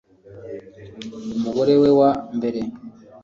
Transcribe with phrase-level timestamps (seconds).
[1.35, 2.61] umugore we wa mbere